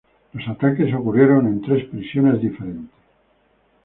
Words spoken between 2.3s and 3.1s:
diferentes.